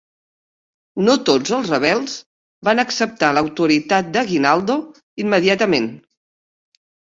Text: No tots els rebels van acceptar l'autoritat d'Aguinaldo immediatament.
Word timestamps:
No 1.09 1.13
tots 1.29 1.51
els 1.57 1.69
rebels 1.73 2.15
van 2.69 2.81
acceptar 2.85 3.29
l'autoritat 3.37 4.09
d'Aguinaldo 4.17 4.79
immediatament. 5.27 5.89